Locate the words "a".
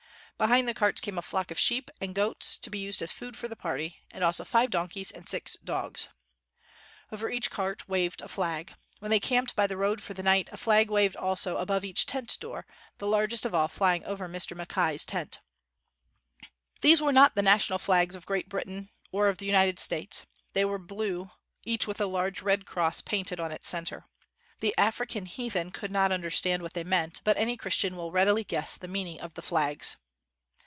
1.19-1.21, 8.23-8.27, 10.51-10.57, 22.01-22.07